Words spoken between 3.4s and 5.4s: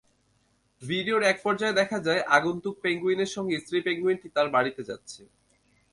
স্ত্রী পেঙ্গুইনটি তার বাড়িতে যাচ্ছে।